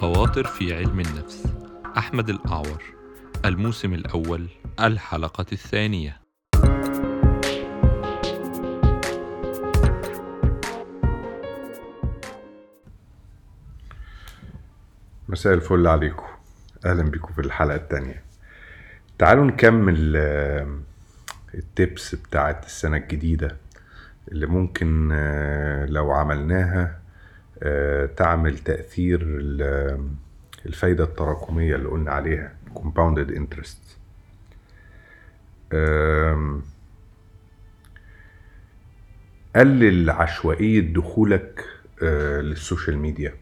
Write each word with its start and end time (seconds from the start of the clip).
خواطر 0.00 0.46
في 0.46 0.74
علم 0.74 1.00
النفس. 1.00 1.46
أحمد 1.98 2.28
الأعور 2.28 2.82
الموسم 3.44 3.94
الأول 3.94 4.48
الحلقة 4.80 5.46
الثانية. 5.52 6.20
مساء 15.28 15.54
الفل 15.54 15.86
عليكم. 15.86 16.26
أهلا 16.86 17.02
بيكم 17.02 17.32
في 17.32 17.40
الحلقة 17.40 17.76
التانية. 17.76 18.22
تعالوا 19.18 19.44
نكمل 19.44 20.12
آه، 20.16 20.78
التبس 21.54 22.14
بتاعت 22.14 22.66
السنة 22.66 22.96
الجديدة 22.96 23.56
اللي 24.32 24.46
ممكن 24.46 25.08
آه، 25.12 25.86
لو 25.86 26.12
عملناها 26.12 27.05
تعمل 28.16 28.58
تأثير 28.58 29.20
ال- 29.22 30.08
الفايدة 30.66 31.04
التراكمية 31.04 31.74
اللي 31.76 31.88
قلنا 31.88 32.10
عليها 32.10 32.52
compounded 32.74 33.30
interest. 33.30 33.96
قلل 39.56 40.10
عشوائية 40.10 40.80
دخولك 40.80 41.64
آه، 42.02 42.40
للسوشيال 42.40 42.98
ميديا. 42.98 43.34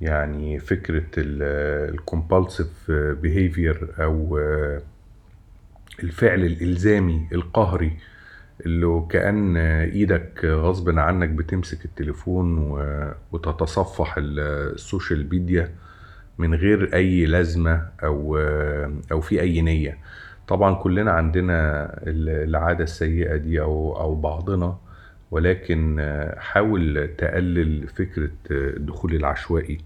يعني 0.00 0.58
فكرة 0.60 1.06
ال 1.18 1.34
compulsive 1.34 2.90
behavior 2.90 3.88
أو 3.98 4.38
آه، 4.38 4.82
الفعل 6.02 6.44
الإلزامي 6.44 7.28
القهري 7.32 7.96
اللي 8.66 9.06
كأن 9.10 9.56
إيدك 9.56 10.44
غصب 10.44 10.98
عنك 10.98 11.28
بتمسك 11.28 11.84
التليفون 11.84 12.58
وتتصفح 13.32 14.16
ال- 14.18 14.40
السوشيال 14.74 15.28
ميديا 15.30 15.70
من 16.38 16.54
غير 16.54 16.94
أي 16.94 17.26
لازمة 17.26 17.88
أو 18.04 18.38
أو 19.12 19.20
في 19.20 19.40
أي 19.40 19.60
نية. 19.62 19.98
طبعا 20.48 20.74
كلنا 20.74 21.10
عندنا 21.12 21.84
ال- 22.06 22.48
العادة 22.48 22.84
السيئة 22.84 23.36
دي 23.36 23.60
أو 23.60 24.00
أو 24.00 24.14
بعضنا 24.14 24.78
ولكن 25.30 25.96
حاول 26.38 27.08
تقلل 27.18 27.88
فكرة 27.88 28.30
الدخول 28.50 29.14
العشوائي. 29.14 29.78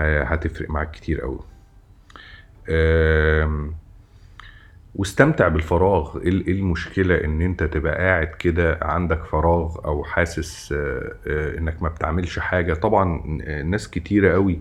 هتفرق 0.00 0.70
معاك 0.70 0.90
كتير 0.90 1.24
آم، 2.70 3.74
واستمتع 4.94 5.48
بالفراغ. 5.48 6.16
ال- 6.16 6.46
إيه 6.46 6.52
المشكلة 6.52 7.24
إن 7.24 7.42
أنت 7.42 7.62
تبقى 7.62 7.94
قاعد 7.94 8.26
كده 8.26 8.78
عندك 8.82 9.24
فراغ 9.24 9.76
أو 9.84 10.04
حاسس 10.04 10.72
آه، 10.72 11.12
آه، 11.26 11.58
إنك 11.58 11.82
ما 11.82 11.88
بتعملش 11.88 12.38
حاجة؟ 12.38 12.74
طبعا 12.74 13.22
ناس 13.64 13.90
كتيرة 13.90 14.32
قوي 14.32 14.60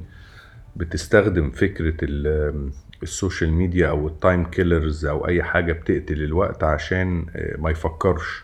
بتستخدم 0.76 1.50
فكرة 1.50 1.94
ال- 2.04 2.70
السوشيال 3.04 3.54
ميديا 3.54 3.90
أو 3.90 4.08
ال 4.08 4.15
time 4.15 4.44
killers 4.46 5.06
أو 5.06 5.28
أي 5.28 5.44
حاجة 5.44 5.74
بتقتل 5.74 6.24
الوقت 6.24 6.64
عشان 6.64 7.26
آه، 7.36 7.58
ما 7.58 7.70
يفكرش. 7.70 8.44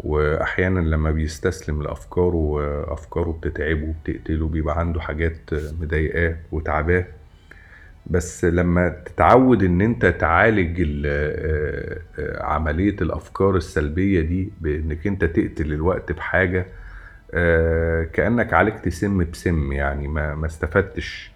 واحيانا 0.00 0.80
لما 0.80 1.10
بيستسلم 1.10 1.82
لأفكاره 1.82 2.58
أفكاره 2.92 3.38
بتتعبه 3.42 3.84
وبتقتله 3.88 4.48
بيبقى 4.48 4.78
عنده 4.78 5.00
حاجات 5.00 5.38
مضايقاه 5.80 6.36
وتعباه. 6.52 7.04
بس 8.10 8.44
لما 8.44 8.88
تتعود 8.88 9.62
إن 9.62 9.80
أنت 9.80 10.06
تعالج 10.06 10.80
ال- 10.80 11.02
آه، 11.06 11.98
آه، 12.18 12.42
عملية 12.42 12.96
الأفكار 13.02 13.56
السلبية 13.56 14.20
دي 14.20 14.52
بإنك 14.60 15.06
أنت 15.06 15.24
تقتل 15.24 15.72
الوقت 15.72 16.12
بحاجة 16.12 16.66
آه، 17.34 18.04
كأنك 18.04 18.54
عالجت 18.54 18.88
سم 18.88 19.24
بسم 19.24 19.72
يعني 19.72 20.08
ما 20.08 20.34
ما 20.34 20.46
استفدتش 20.46 21.30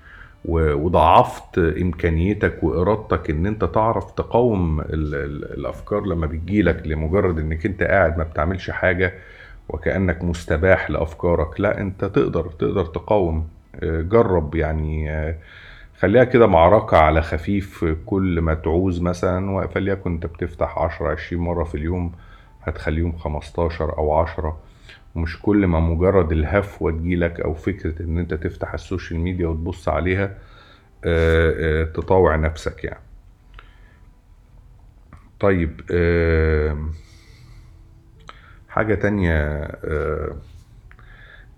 وضعفت 0.44 1.58
إمكانيتك 1.58 2.62
وإرادتك 2.64 3.30
إن 3.30 3.46
أنت 3.46 3.64
تعرف 3.64 4.10
تقاوم 4.12 4.80
ال- 4.80 5.14
ال- 5.14 5.58
الأفكار 5.58 6.06
لما 6.06 6.26
بتجيلك 6.26 6.86
لمجرد 6.86 7.38
إنك 7.38 7.66
أنت 7.66 7.82
قاعد 7.82 8.18
ما 8.18 8.24
بتعملش 8.24 8.70
حاجة 8.70 9.14
وكأنك 9.68 10.24
مستباح 10.24 10.90
لأفكارك 10.90 11.60
لا 11.60 11.80
أنت 11.80 12.04
تقدر 12.04 12.46
تقدر 12.50 12.84
تقاوم 12.86 13.48
جرب 13.82 14.54
يعني 14.54 15.08
خليها 16.02 16.24
كده 16.24 16.46
معركة 16.46 16.96
على 16.96 17.22
خفيف 17.22 17.84
كل 18.06 18.40
ما 18.40 18.54
تعوز 18.54 19.00
مثلا 19.00 19.66
فليكن 19.66 20.12
أنت 20.12 20.26
بتفتح 20.26 20.78
10 20.78 21.08
20 21.08 21.42
مرة 21.42 21.64
في 21.64 21.74
اليوم 21.74 22.12
هتخليهم 22.62 23.16
15 23.18 23.98
أو 23.98 24.14
10 24.14 24.60
ومش 25.14 25.42
كل 25.42 25.66
ما 25.66 25.80
مجرد 25.80 26.32
الهفوة 26.32 26.92
تجيلك 26.92 27.40
أو 27.40 27.54
فكرة 27.54 28.02
إن 28.02 28.18
أنت 28.18 28.34
تفتح 28.34 28.74
السوشيال 28.74 29.20
ميديا 29.20 29.46
وتبص 29.46 29.88
عليها 29.88 30.38
آه، 31.04 31.82
آه، 31.82 31.84
تطاوع 31.84 32.36
نفسك 32.36 32.84
يعني. 32.84 33.02
طيب 35.40 35.80
آه، 35.92 36.78
حاجة 38.68 38.94
تانية 38.94 39.68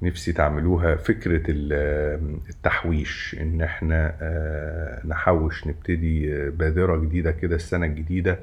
نفسي 0.04 0.32
تعملوها. 0.32 0.96
فكرة 0.96 1.42
ال- 1.50 2.38
التحويش 2.50 3.36
إن 3.40 3.62
إحنا 3.62 4.14
آه، 4.20 5.06
نحوش 5.06 5.66
نبتدي 5.66 6.34
آه، 6.36 6.48
بادرة 6.50 6.96
جديدة 6.96 7.30
كده 7.30 7.56
السنة 7.56 7.86
الجديدة. 7.86 8.38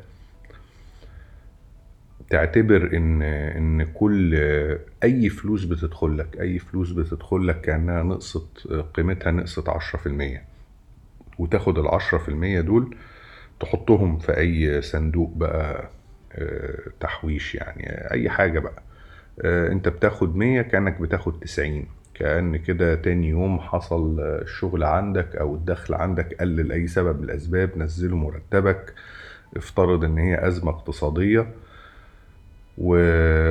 تعتبر 2.29 2.89
إن 2.97 3.21
إن 3.21 3.83
كل 3.93 4.35
آه، 4.35 4.79
أي 5.03 5.29
فلوس 5.29 5.63
بتدخل 5.65 6.17
لك 6.17 6.41
أي 6.41 6.59
فلوس 6.59 6.91
بتدخل 6.91 7.47
لك 7.47 7.61
كأنها 7.61 8.03
نقصت 8.03 8.67
قيمتها 8.93 9.31
نقصت 9.31 9.69
10% 9.69 10.43
وتاخد 11.39 11.77
ال 11.79 11.87
10% 11.87 12.61
دول 12.61 12.95
تحطهم 13.59 14.17
في 14.19 14.37
أي 14.37 14.81
صندوق 14.81 15.33
بقى 15.35 15.89
تحويش 16.99 17.55
يعني 17.55 17.83
أي 18.11 18.29
حاجة 18.29 18.59
بقى. 18.59 18.83
انت 19.45 19.89
بتاخد 19.89 20.35
100 20.35 20.61
كأنك 20.61 21.01
بتاخد 21.01 21.39
90 21.39 21.85
كأن 22.13 22.55
كده 22.57 22.95
تاني 22.95 23.29
يوم 23.29 23.59
حصل 23.59 24.19
آه، 24.19 24.41
الشغل 24.41 24.83
عندك 24.83 25.35
أو 25.35 25.55
الدخل 25.55 25.93
عندك 25.93 26.33
قل 26.41 26.55
لأي 26.55 26.87
سبب 26.87 27.17
من 27.17 27.23
الأسباب 27.23 27.77
نزله 27.77 28.15
مرتبك 28.15 28.93
افترض 29.57 30.03
إن 30.03 30.17
هي 30.17 30.47
أزمة 30.47 30.71
اقتصادية. 30.71 31.47
و... 32.77 32.93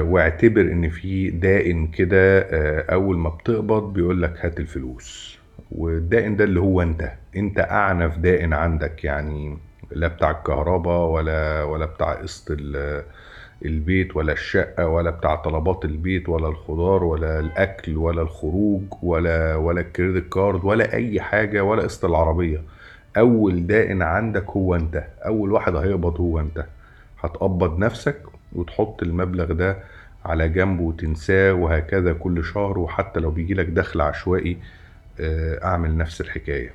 واعتبر 0.02 0.60
إن 0.60 0.88
في 0.90 1.30
دائن 1.30 1.86
كده 1.86 2.38
آه، 2.40 2.92
أول 2.92 3.18
ما 3.18 3.28
بتقبض 3.30 3.92
بيقول 3.92 4.22
لك 4.22 4.44
هات 4.44 4.60
الفلوس. 4.60 5.38
والدائن 5.72 6.36
ده 6.36 6.44
اللي 6.44 6.60
هو 6.60 6.82
أنت. 6.82 7.12
أنت 7.36 7.58
أعنف 7.58 8.18
دائن 8.18 8.52
عندك 8.52 9.04
يعني 9.04 9.58
لا 9.92 10.08
بتاع 10.08 10.30
الكهرباء 10.30 11.06
ولا 11.08 11.62
ولا 11.62 11.86
بتاع 11.86 12.12
قسط 12.12 12.50
البيت 13.64 14.16
ولا 14.16 14.32
الشقة 14.32 14.86
ولا 14.86 15.10
بتاع 15.10 15.34
طلبات 15.34 15.84
البيت 15.84 16.28
ولا 16.28 16.48
الخضار 16.48 17.04
ولا 17.04 17.40
الأكل 17.40 17.96
ولا 17.96 18.22
الخروج 18.22 18.82
ولا 19.02 19.56
ولا 19.56 19.80
الكريدت 19.80 20.32
كارد 20.32 20.64
ولا 20.64 20.92
أي 20.94 21.20
حاجة 21.20 21.64
ولا 21.64 21.82
قسط 21.82 22.04
العربية. 22.04 22.62
أول 23.16 23.66
دائن 23.66 24.02
عندك 24.02 24.50
هو 24.50 24.74
أنت. 24.74 25.04
أول 25.26 25.52
واحد 25.52 25.76
هيقبض 25.76 26.20
هو 26.20 26.40
أنت. 26.40 26.66
هتقبض 27.20 27.78
نفسك 27.78 28.22
وتحط 28.52 29.02
المبلغ 29.02 29.52
ده 29.52 29.76
على 30.24 30.48
جنب 30.48 30.80
وتنساه 30.80 31.52
وهكذا 31.52 32.12
كل 32.12 32.44
شهر 32.44 32.78
وحتى 32.78 33.20
لو 33.20 33.30
بيجيلك 33.30 33.66
دخل 33.66 34.00
عشوائي 34.00 34.56
آه، 35.20 35.64
أعمل 35.64 35.96
نفس 35.96 36.20
الحكاية. 36.20 36.74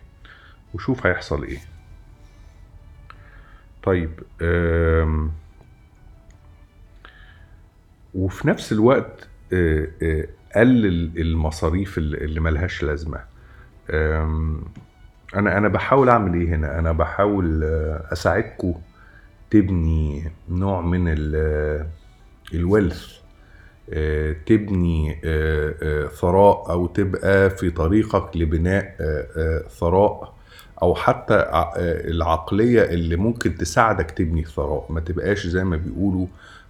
وشوف 0.73 1.07
هيحصل 1.07 1.43
إيه. 1.43 1.57
طيب 3.83 4.11
وفي 8.15 8.47
نفس 8.47 8.71
الوقت 8.71 9.27
آه، 9.53 9.87
آه، 10.03 10.27
قلل 10.55 11.11
المصاريف 11.21 11.97
اللي 11.97 12.39
ملهاش 12.39 12.83
لازمة. 12.83 13.19
آم، 13.91 14.61
أنا 15.35 15.57
أنا 15.57 15.67
بحاول 15.67 16.09
أعمل 16.09 16.41
إيه 16.41 16.55
هنا؟ 16.55 16.79
أنا 16.79 16.91
بحاول 16.91 17.63
آه، 17.63 18.03
اساعدكم 18.13 18.73
تبني 19.49 20.31
نوع 20.49 20.81
من 20.81 21.05
ال- 21.07 21.87
الويلث. 22.53 23.15
تبني 24.45 25.15
ثراء 26.19 26.71
أو 26.71 26.87
تبقى 26.87 27.49
في 27.49 27.69
طريقك 27.69 28.37
لبناء 28.37 28.95
ثراء. 29.79 30.34
أو 30.81 30.95
حتى 30.95 31.33
آه، 31.33 31.73
العقلية 32.07 32.83
اللي 32.83 33.15
ممكن 33.15 33.55
تساعدك 33.57 34.11
تبني 34.11 34.43
ثراء 34.43 34.85
ما 34.89 34.99
تبقاش 34.99 35.47
زي 35.47 35.63
ما 35.63 35.77
بيقولوا 35.77 36.25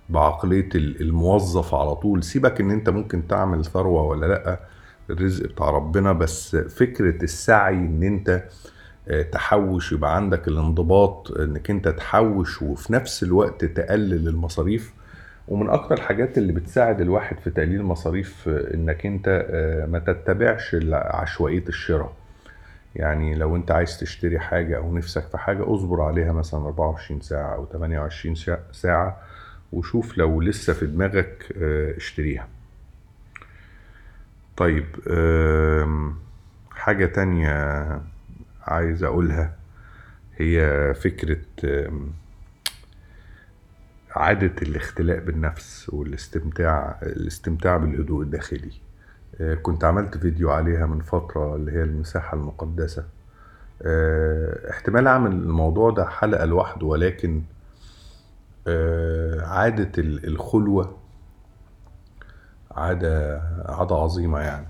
بعقلية 0.09 0.69
ال- 0.75 1.01
الموظف 1.01 1.75
على 1.75 1.95
طول. 1.95 2.23
سيبك 2.23 2.61
إن 2.61 2.71
أنت 2.71 2.89
ممكن 2.89 3.27
تعمل 3.27 3.65
ثروة 3.65 4.01
ولا 4.03 4.25
لأ 4.25 4.59
الرزق 5.09 5.45
بتاع 5.47 5.69
ربنا 5.69 6.13
بس 6.13 6.55
فكرة 6.55 7.23
السعي 7.23 7.75
إن 7.75 8.03
أنت 8.03 8.43
آه، 9.07 9.21
تحوش 9.21 9.91
يبقى 9.91 10.15
عندك 10.15 10.47
الانضباط 10.47 11.31
إنك 11.31 11.69
أنت 11.69 11.87
تحوش 11.87 12.61
وفي 12.61 12.93
نفس 12.93 13.23
الوقت 13.23 13.65
تقلل 13.65 14.27
المصاريف. 14.27 14.93
ومن 15.47 15.69
أكتر 15.69 15.95
الحاجات 15.95 16.37
اللي 16.37 16.53
بتساعد 16.53 17.01
الواحد 17.01 17.39
في 17.39 17.49
تقليل 17.49 17.79
المصاريف 17.79 18.49
آه، 18.49 18.73
إنك 18.73 19.05
أنت 19.05 19.45
ما 19.89 19.99
تتبعش 19.99 20.75
عشوائية 20.93 21.63
الشراء. 21.69 22.13
يعني 22.95 23.35
لو 23.35 23.55
انت 23.55 23.71
عايز 23.71 23.99
تشتري 23.99 24.39
حاجة 24.39 24.77
أو 24.77 24.93
نفسك 24.97 25.27
في 25.27 25.37
حاجة 25.37 25.73
اصبر 25.75 26.01
عليها 26.01 26.33
مثلا 26.33 26.59
24 26.65 27.21
ساعة 27.21 27.55
أو 27.55 27.65
28 27.65 28.35
شا- 28.35 28.63
ساعة 28.71 29.21
وشوف 29.73 30.17
لو 30.17 30.41
لسه 30.41 30.73
في 30.73 30.85
دماغك 30.87 31.53
آه، 31.57 31.97
اشتريها. 31.97 32.47
طيب 34.57 34.85
حاجة 36.71 37.05
تانية 37.05 37.51
عايز 38.61 39.03
اقولها 39.03 39.55
هي 40.37 40.93
فكرة 40.93 41.37
عادة 44.15 44.53
الاختلاء 44.61 45.19
بالنفس 45.19 45.89
والاستمتاع 45.89 46.99
الاستمتاع 47.03 47.77
بالهدوء 47.77 48.21
الداخلي. 48.23 48.71
كنت 49.63 49.83
عملت 49.83 50.17
فيديو 50.17 50.51
عليها 50.51 50.85
من 50.85 50.99
فترة 51.01 51.55
اللي 51.55 51.71
هي 51.71 51.83
المساحة 51.83 52.37
المقدسة. 52.37 53.03
آه، 53.81 54.69
احتمال 54.71 55.07
أعمل 55.07 55.31
الموضوع 55.31 55.91
ده 55.91 56.05
حلقة 56.05 56.45
لوحده 56.45 56.85
ولكن 56.87 57.41
آه، 58.67 59.41
عادة 59.45 59.91
ال- 59.97 60.27
الخلوة 60.27 60.97
عادة 62.71 63.41
عادة 63.65 63.95
عظيمة 63.95 64.39
يعني. 64.39 64.65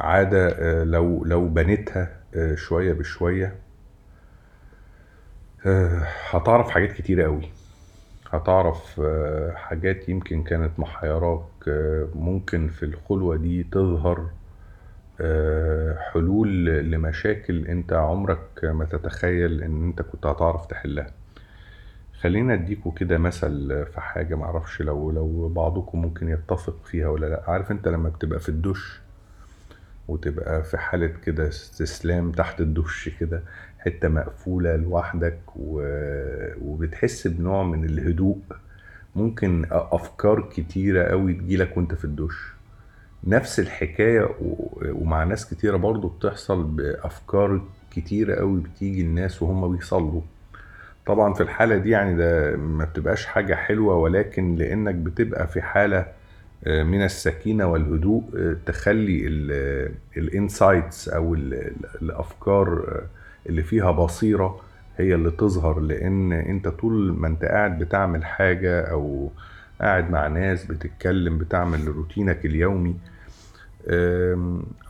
عادة 0.00 0.48
آه، 0.48 0.84
لو 0.84 1.24
لو 1.24 1.48
بنيتها 1.48 2.08
آه، 2.34 2.54
شوية 2.54 2.92
بشوية 2.92 3.54
آه، 5.66 6.02
هتعرف 6.30 6.70
حاجات 6.70 6.92
كتيرة 6.92 7.24
قوي 7.24 7.48
هتعرف 8.30 9.00
آه، 9.04 9.52
حاجات 9.56 10.08
يمكن 10.08 10.42
كانت 10.42 10.80
محيراك. 10.80 11.40
آه، 11.40 11.57
ممكن 12.14 12.68
في 12.68 12.82
الخلوة 12.82 13.36
دي 13.36 13.62
تظهر 13.62 14.30
آه، 15.20 15.96
حلول 16.12 16.64
لمشاكل 16.64 17.66
انت 17.66 17.92
عمرك 17.92 18.64
ما 18.64 18.84
تتخيل 18.84 19.62
ان 19.62 19.84
انت 19.84 20.02
كنت 20.02 20.26
هتعرف 20.26 20.66
تحلها 20.66 21.06
خلينا 22.20 22.54
اديكوا 22.54 22.92
كده 22.92 23.18
مثل 23.18 23.86
في 23.92 24.00
حاجة 24.00 24.34
معرفش 24.34 24.82
لو 24.82 25.10
لو 25.10 25.48
بعضكم 25.48 26.02
ممكن 26.02 26.28
يتفق 26.28 26.76
فيها 26.84 27.08
ولا 27.08 27.26
لأ 27.26 27.42
عارف 27.50 27.70
انت 27.70 27.88
لما 27.88 28.08
بتبقى 28.08 28.40
في 28.40 28.48
الدش 28.48 29.00
وتبقى 30.08 30.62
في 30.64 30.78
حالة 30.78 31.06
كده 31.06 31.48
استسلام 31.48 32.32
تحت 32.32 32.60
الدش 32.60 33.08
كده 33.20 33.42
حتة 33.78 34.08
مقفولة 34.08 34.76
لوحدك. 34.76 35.38
وبتحس 36.62 37.26
بنوع 37.26 37.62
من 37.62 37.84
الهدوء 37.84 38.38
ممكن 39.18 39.66
أفكار 39.70 40.40
كتيرة 40.52 41.02
قوي 41.04 41.32
تجيلك 41.34 41.76
وأنت 41.76 41.94
في 41.94 42.04
الدش 42.04 42.34
نفس 43.24 43.60
الحكاية 43.60 44.22
و... 44.22 44.56
ومع 44.92 45.24
ناس 45.24 45.50
كتيرة 45.54 45.76
برضو 45.76 46.08
بتحصل 46.08 46.62
بأفكار 46.64 47.60
كتيرة 47.90 48.34
قوي 48.34 48.60
بتيجي 48.60 49.00
الناس 49.02 49.42
وهم 49.42 49.76
بيصلوا 49.76 50.20
طبعا 51.06 51.34
في 51.34 51.42
الحالة 51.42 51.76
دي 51.76 51.90
يعني 51.90 52.16
ده 52.16 52.56
ما 52.56 52.84
بتبقاش 52.84 53.26
حاجة 53.26 53.54
حلوة 53.54 53.96
ولكن 53.96 54.54
لأنك 54.56 54.94
بتبقى 54.94 55.46
في 55.48 55.62
حالة 55.62 56.06
آه، 56.66 56.82
من 56.82 57.04
السكينة 57.04 57.66
والهدوء 57.66 58.22
آه، 58.36 58.56
تخلي 58.66 59.26
ال 60.16 60.26
insights 60.26 61.08
أو 61.08 61.34
ال- 61.34 61.54
ال- 61.54 61.86
الأفكار 62.02 62.68
آه، 62.88 63.48
اللي 63.48 63.62
فيها 63.62 63.90
بصيرة 63.90 64.60
هي 64.98 65.14
اللي 65.14 65.30
تظهر 65.30 65.80
لأن 65.80 66.32
أنت 66.32 66.68
طول 66.68 67.12
ما 67.12 67.28
أنت 67.28 67.44
قاعد 67.44 67.78
بتعمل 67.78 68.24
حاجة 68.24 68.80
أو 68.80 69.30
قاعد 69.80 70.10
مع 70.10 70.26
ناس 70.26 70.64
بتتكلم 70.64 71.38
بتعمل 71.38 71.88
روتينك 71.88 72.46
اليومي 72.46 72.96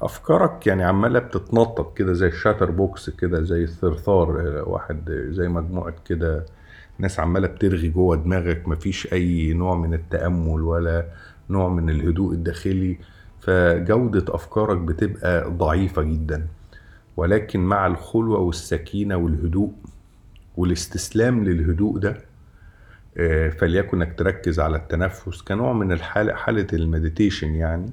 أفكارك 0.03 0.67
يعني 0.67 0.85
عمالة 0.85 1.19
بتتنطط 1.19 1.97
كده 1.97 2.13
زي 2.13 2.27
ال 2.27 2.71
chatterbox 2.71 3.11
كده 3.11 3.43
زي 3.43 3.65
الثرثار 3.65 4.41
أه، 4.41 4.63
واحد 4.69 5.11
زي 5.31 5.49
مجموعة 5.49 5.95
كده 6.09 6.45
ناس 6.99 7.21
عمالة 7.21 7.49
بترغي 7.49 7.89
جوه 7.89 8.17
دماغك 8.17 8.69
مفيش 8.69 9.13
أي 9.13 9.53
نوع 9.55 9.75
من 9.77 9.95
التأمل 9.95 10.63
ولا 10.63 11.07
نوع 11.51 11.69
من 11.69 11.91
الهدوء 11.91 12.33
الداخلي 12.33 12.99
فجودة 13.41 14.35
أفكارك 14.35 14.79
بتبقى 14.79 15.51
ضعيفة 15.51 16.03
جدا. 16.03 16.47
ولكن 17.17 17.61
مع 17.61 17.87
الخلوة 17.87 18.39
والسكينة 18.39 19.17
والهدوء 19.17 19.73
والاستسلام 20.59 21.45
للهدوء 21.45 21.99
ده 21.99 22.17
آه، 23.19 23.49
فليكن 23.49 24.03
انك 24.03 24.19
تركز 24.19 24.61
على 24.61 24.77
التنفس 24.77 25.43
كنوع 25.43 25.73
من 25.73 25.93
الحالة 25.93 26.35
حالة 26.35 26.67
ال 26.73 26.80
meditation 26.80 27.55
يعني 27.55 27.93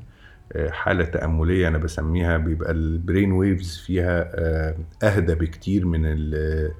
آه، 0.53 0.69
حالة 0.69 1.05
تأملية 1.05 1.67
أنا 1.67 1.77
بسميها 1.77 2.37
بيبقى 2.37 2.71
ال 2.71 2.81
brain 2.81 3.31
waves 3.31 3.77
فيها 3.77 4.29
آه، 4.35 4.75
أهدى 5.03 5.35
بكتير 5.35 5.85
من 5.85 6.01
ال 6.05 6.71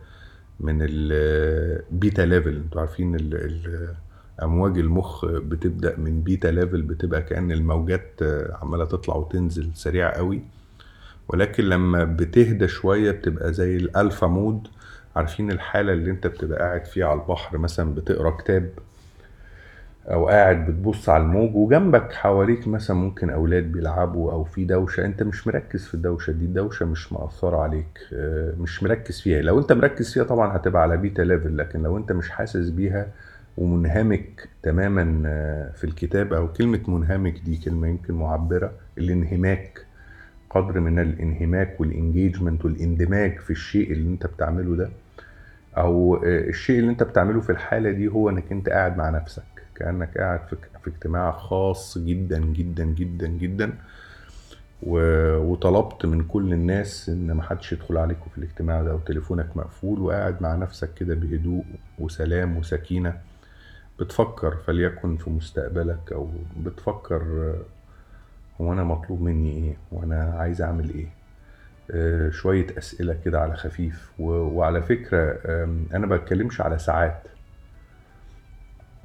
من 0.59 0.77
ال 0.81 1.09
beta 1.09 2.21
level 2.21 2.55
أنتوا 2.55 2.81
عارفين 2.81 3.15
ال- 3.15 3.95
أمواج 4.43 4.77
المخ 4.79 5.25
بتبدأ 5.25 5.97
من 5.99 6.21
beta 6.21 6.47
level 6.47 6.81
بتبقى 6.81 7.21
كأن 7.21 7.51
الموجات 7.51 8.11
عمالة 8.61 8.85
تطلع 8.85 9.15
وتنزل 9.15 9.69
سريع 9.73 10.15
قوي. 10.15 10.41
ولكن 11.27 11.63
لما 11.63 12.03
بتهدى 12.03 12.67
شوية 12.67 13.11
بتبقى 13.11 13.53
زي 13.53 13.75
ال 13.77 13.86
alpha 13.86 14.27
mode 14.27 14.67
عارفين 15.15 15.51
الحالة 15.51 15.93
اللي 15.93 16.11
انت 16.11 16.27
بتبقى 16.27 16.59
قاعد 16.59 16.85
فيها 16.85 17.07
على 17.07 17.21
البحر 17.21 17.57
مثلا 17.57 17.95
بتقرأ 17.95 18.29
كتاب 18.29 18.69
أو 20.05 20.27
قاعد 20.27 20.65
بتبص 20.65 21.09
على 21.09 21.23
الموج 21.23 21.55
وجنبك 21.55 22.13
حواليك 22.13 22.67
مثلا 22.67 22.97
ممكن 22.97 23.29
أولاد 23.29 23.63
بيلعبوا 23.71 24.31
أو 24.31 24.43
في 24.43 24.65
دوشة 24.65 25.05
انت 25.05 25.23
مش 25.23 25.47
مركز 25.47 25.85
في 25.85 25.93
الدوشة 25.93 26.31
دي 26.31 26.45
الدوشة 26.45 26.85
مش 26.85 27.13
مأثرة 27.13 27.57
عليك 27.57 27.99
آه، 28.13 28.53
مش 28.59 28.83
مركز 28.83 29.21
فيها. 29.21 29.41
لو 29.41 29.59
انت 29.59 29.73
مركز 29.73 30.13
فيها 30.13 30.23
طبعا 30.23 30.55
هتبقى 30.55 30.81
على 30.81 30.97
beta 30.97 31.21
level 31.21 31.57
لكن 31.57 31.83
لو 31.83 31.97
انت 31.97 32.11
مش 32.11 32.29
حاسس 32.29 32.69
بيها 32.69 33.07
ومنهمك 33.57 34.49
تماما 34.63 35.23
آه، 35.25 35.71
في 35.71 35.83
الكتاب 35.83 36.33
أو 36.33 36.47
كلمة 36.53 36.81
منهمك 36.87 37.39
دي 37.45 37.57
كلمة 37.57 37.87
يمكن 37.87 38.13
معبرة 38.13 38.71
الانهماك 38.97 39.85
قدر 40.49 40.79
من 40.79 40.99
الانهماك 40.99 41.81
والانجيجمنت 41.81 42.65
والإندماج 42.65 43.39
في 43.39 43.49
الشيء 43.51 43.91
اللي 43.91 44.09
انت 44.09 44.25
بتعمله 44.25 44.75
ده 44.75 44.89
أو 45.77 46.15
آه، 46.15 46.19
الشيء 46.49 46.79
اللي 46.79 46.91
أنت 46.91 47.03
بتعمله 47.03 47.41
في 47.41 47.51
الحالة 47.51 47.91
دي 47.91 48.07
هو 48.07 48.29
إنك 48.29 48.51
أنت 48.51 48.69
قاعد 48.69 48.97
مع 48.97 49.09
نفسك 49.09 49.43
كأنك 49.75 50.17
قاعد 50.17 50.39
في 50.83 50.87
اجتماع 50.87 51.31
خاص 51.31 51.97
جدا 51.97 52.39
جدا 52.39 52.83
جدا 52.85 53.27
جدا. 53.27 53.73
وطلبت 54.83 56.05
من 56.05 56.23
كل 56.23 56.53
الناس 56.53 57.09
إن 57.09 57.31
ما 57.31 57.43
حدش 57.43 57.73
يدخل 57.73 57.97
عليكم 57.97 58.29
في 58.31 58.37
الاجتماع 58.37 58.81
ده 58.83 58.95
وتليفونك 58.95 59.57
مقفول 59.57 59.99
وقاعد 59.99 60.41
مع 60.41 60.55
نفسك 60.55 60.93
كده 60.93 61.15
بهدوء 61.15 61.63
وسلام 61.99 62.57
وسكينة. 62.57 63.17
بتفكر 63.99 64.55
فليكن 64.67 65.17
في 65.17 65.29
مستقبلك 65.29 66.11
أو 66.11 66.29
بتفكر 66.57 67.21
آه، 67.21 67.61
هو 68.61 68.73
أنا 68.73 68.83
مطلوب 68.83 69.21
مني 69.21 69.51
إيه؟ 69.51 69.77
وأنا 69.91 70.35
عايز 70.39 70.61
أعمل 70.61 70.89
إيه؟ 70.89 71.07
شوية 72.29 72.67
أسئلة 72.77 73.17
كده 73.25 73.41
على 73.41 73.55
خفيف. 73.55 74.11
وعلى 74.19 74.81
فكرة 74.81 75.39
أنا 75.93 76.07
ما 76.07 76.15
بتكلمش 76.17 76.61
على 76.61 76.77
ساعات. 76.79 77.23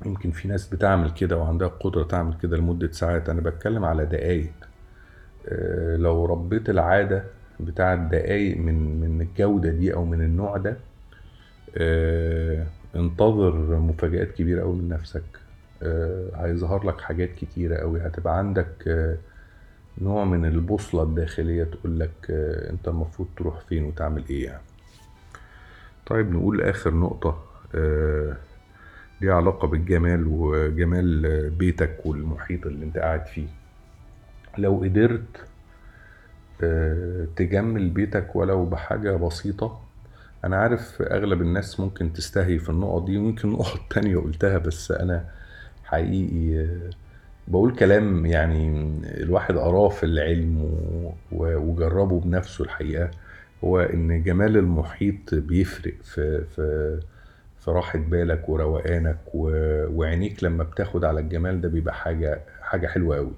يمكن 0.07 0.31
في 0.31 0.49
ناس 0.49 0.67
بتعمل 0.75 1.11
كده 1.11 1.37
وعندها 1.37 1.69
قدرة 1.69 2.03
تعمل 2.03 2.35
كده 2.43 2.57
لمدة 2.57 2.93
ساعات. 2.93 3.29
أنا 3.29 3.41
بتكلم 3.41 3.85
على 3.85 4.05
دقايق. 4.07 4.53
آه، 5.49 5.97
لو 5.97 6.25
ربيت 6.25 6.71
العادة 6.71 7.25
بتاعت 7.61 7.99
دقايق 7.99 8.57
من 8.57 9.01
من 9.01 9.21
الجودة 9.21 9.71
دي 9.71 9.95
أو 9.95 10.05
من 10.05 10.21
النوع 10.21 10.57
ده 10.57 10.77
آه، 11.77 12.67
انتظر 12.97 13.79
مفاجآت 13.79 14.31
كبيرة 14.33 14.63
أوي 14.63 14.77
من 14.77 14.89
نفسك. 14.89 15.23
آه، 15.83 16.29
هيظهر 16.37 16.87
لك 16.87 17.01
حاجات 17.01 17.31
كتيرة 17.35 17.77
أوي. 17.77 18.01
هتبقى 18.01 18.39
عندك 18.39 18.89
آه، 18.89 19.17
نوع 20.01 20.25
من 20.25 20.45
البوصلة 20.45 21.03
الداخلية 21.03 21.65
تقول 21.65 22.01
لك 22.01 22.11
آه، 22.31 22.71
أنت 22.71 22.89
المفروض 22.89 23.29
تروح 23.37 23.61
فين 23.61 23.85
وتعمل 23.85 24.25
إيه 24.31 24.45
يعني. 24.45 24.63
طيب 26.07 26.33
نقول 26.33 26.63
آخر 26.63 26.95
نقطة 26.95 27.43
آه، 27.75 28.37
ليها 29.21 29.35
علاقة 29.35 29.69
بالجمال 29.69 30.27
وجمال 30.27 31.51
بيتك 31.51 32.07
والمحيط 32.07 32.67
اللي 32.67 32.85
أنت 32.85 32.99
قاعد 32.99 33.27
فيه. 33.27 33.47
لو 34.59 34.81
قدرت 34.85 35.47
آه، 36.63 37.27
تجمل 37.37 37.89
بيتك 37.91 38.37
ولو 38.37 38.65
بحاجة 38.67 39.17
بسيطة 39.17 39.81
أنا 40.45 40.57
عارف 40.57 41.03
أغلب 41.03 41.43
الناس 41.43 41.81
ممكن 41.81 42.13
تستهي 42.13 42.59
في 42.59 42.69
النقط 42.69 43.05
دي 43.05 43.19
ويمكن 43.19 43.51
نقط 43.51 43.81
تانية 43.91 44.17
قلتها 44.17 44.59
بس 44.59 44.91
أنا 44.93 45.25
حقيقي 45.85 46.67
بقول 47.49 47.77
كلام 47.77 48.27
يعني 48.27 48.69
الواحد 49.05 49.57
قراه 49.57 49.89
في 49.89 50.07
العلم 50.07 50.71
وجربه 51.33 52.21
بنفسه 52.21 52.65
الحقيقة 52.65 53.11
هو 53.65 53.81
إن 53.81 54.23
جمال 54.23 54.57
المحيط 54.57 55.35
بيفرق 55.35 55.95
في 56.03 56.45
في 56.57 57.01
في 57.61 57.71
راحة 57.71 57.99
بالك 57.99 58.49
وروقانك 58.49 59.19
وعينيك 59.35 60.45
لما 60.45 60.65
بتاخد 60.65 61.05
على 61.05 61.21
الجمال 61.21 61.61
ده 61.61 61.69
بيبقى 61.69 61.95
حاجة 62.63 62.87
حلوة 62.87 63.17
أوي. 63.19 63.33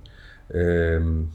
أم، 0.55 1.27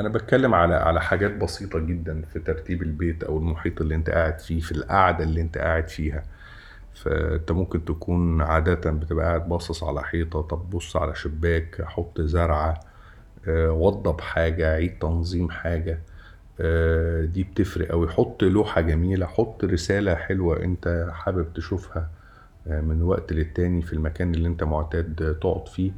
أنا 0.00 0.08
بتكلم 0.08 0.54
على 0.54 0.74
على 0.74 1.00
حاجات 1.00 1.30
بسيطة 1.36 1.78
جدا 1.78 2.22
في 2.32 2.38
ترتيب 2.38 2.82
البيت 2.82 3.22
أو 3.24 3.38
المحيط 3.38 3.80
اللي 3.80 3.94
أنت 3.94 4.10
قاعد 4.10 4.38
فيه 4.40 4.60
في 4.60 4.72
القعدة 4.72 5.24
اللي 5.24 5.40
أنت 5.40 5.58
قاعد 5.58 5.88
فيها. 5.88 6.22
فانت 6.94 7.52
ممكن 7.52 7.84
تكون 7.84 8.42
عادة 8.42 8.90
بتبقى 8.90 9.26
قاعد 9.26 9.48
باصص 9.48 9.84
على 9.84 10.02
حيطة 10.02 10.40
طب 10.42 10.70
بص 10.70 10.96
على 10.96 11.14
شباك 11.14 11.82
حط 11.82 12.20
زرعة 12.20 12.80
آه، 13.48 13.72
وضب 13.72 14.20
حاجة 14.20 14.74
عيد 14.74 14.98
تنظيم 14.98 15.50
حاجة 15.50 15.98
آه، 16.60 17.24
دي 17.24 17.42
بتفرق 17.44 17.90
أوي. 17.92 18.08
حط 18.08 18.42
لوحة 18.44 18.80
جميلة 18.80 19.26
حط 19.26 19.64
رسالة 19.64 20.14
حلوة 20.14 20.62
أنت 20.64 21.08
حابب 21.12 21.52
تشوفها 21.54 22.10
آه، 22.66 22.80
من 22.80 23.02
وقت 23.02 23.32
للتاني 23.32 23.82
في 23.82 23.92
المكان 23.92 24.34
اللي 24.34 24.48
أنت 24.48 24.64
معتاد 24.64 25.38
تقعد 25.40 25.68
فيه. 25.68 25.92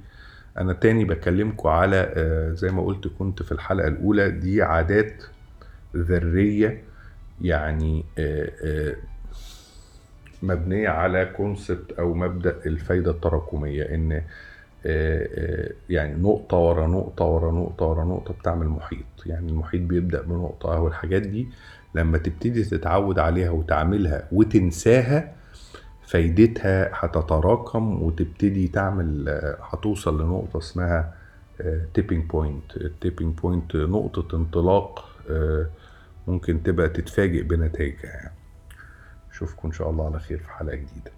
أنا 0.58 0.72
تاني 0.72 1.04
بكلمكم 1.04 1.68
على 1.68 2.12
زي 2.56 2.68
ما 2.72 2.82
قلت 2.84 3.08
كنت 3.18 3.42
في 3.42 3.52
الحلقة 3.52 3.88
الأولى 3.88 4.30
دي 4.30 4.62
عادات 4.62 5.24
ذرية 5.96 6.82
يعني 7.40 8.04
مبنية 10.42 10.88
على 10.88 11.26
concept 11.36 11.92
أو 11.92 12.14
مبدأ 12.14 12.56
الفايدة 12.66 13.10
التراكمية 13.10 13.82
إن 13.82 14.12
آه، 14.12 14.22
آه، 14.86 15.70
يعني 15.90 16.22
نقطة 16.22 16.56
ورا 16.56 16.86
نقطة 16.86 17.24
ورا 17.24 17.52
نقطة 17.52 17.86
ورا 17.86 18.04
نقطة 18.04 18.34
بتعمل 18.34 18.68
محيط. 18.68 19.04
يعني 19.26 19.50
المحيط 19.50 19.80
بيبدأ 19.82 20.22
بنقطة 20.22 20.76
أو 20.76 20.88
الحاجات 20.88 21.22
دي 21.22 21.48
لما 21.94 22.18
تبتدي 22.18 22.64
تتعود 22.64 23.18
عليها 23.18 23.50
وتعملها 23.50 24.28
وتنساها 24.32 25.32
فايدتها 26.06 26.90
هتتراكم 26.92 28.02
وتبتدي 28.02 28.68
تعمل 28.68 29.28
آه، 29.28 29.56
هتوصل 29.62 30.22
لنقطة 30.22 30.58
اسمها 30.58 31.14
tipping 31.94 32.24
point 32.30 32.76
ال 32.76 32.84
tipping 32.84 33.38
point 33.38 33.76
نقطة 33.76 34.36
انطلاق 34.36 35.08
ممكن 36.28 36.62
تبقى 36.62 36.88
تتفاجئ 36.88 37.42
بنتائجها 37.42 38.10
يعني. 38.10 38.41
اشوفكم 39.32 39.68
إن 39.68 39.72
شاء 39.72 39.90
الله 39.90 40.06
على 40.06 40.18
خير 40.18 40.38
في 40.38 40.50
حلقة 40.50 40.76
جديدة. 40.76 41.12